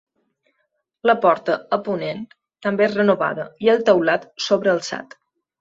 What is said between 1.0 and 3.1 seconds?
La porta, a ponent, també és